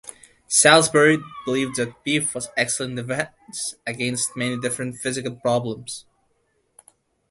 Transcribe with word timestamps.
Salisbury 0.47 1.19
believed 1.45 1.75
that 1.75 2.03
beef 2.03 2.33
was 2.33 2.49
excellent 2.57 2.95
defense 2.95 3.75
against 3.85 4.35
many 4.35 4.57
different 4.59 4.97
physical 4.97 5.35
problems. 5.35 6.05